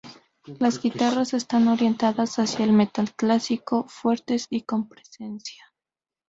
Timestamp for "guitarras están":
0.81-1.67